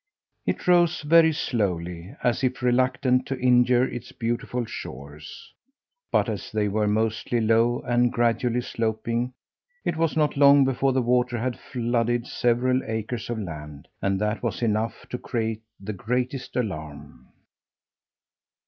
[0.47, 5.53] It rose very slowly, as if reluctant to injure its beautiful shores;
[6.11, 9.35] but as they were mostly low and gradually sloping,
[9.85, 14.41] it was not long before the water had flooded several acres of land, and that
[14.41, 17.27] was enough to create the greatest alarm.